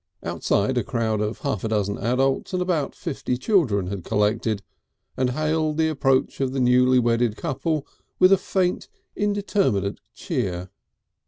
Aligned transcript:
Outside, 0.23 0.79
a 0.79 0.83
crowd 0.83 1.21
of 1.21 1.37
half 1.41 1.63
a 1.63 1.67
dozen 1.67 1.99
adults 1.99 2.53
and 2.53 2.61
about 2.63 2.95
fifty 2.95 3.37
children 3.37 3.85
had 3.85 4.03
collected, 4.03 4.63
and 5.15 5.29
hailed 5.29 5.77
the 5.77 5.89
approach 5.89 6.41
of 6.41 6.53
the 6.53 6.59
newly 6.59 6.97
wedded 6.97 7.35
couple 7.37 7.85
with 8.17 8.31
a 8.31 8.37
faint, 8.39 8.89
indeterminate 9.15 9.99
cheer. 10.15 10.71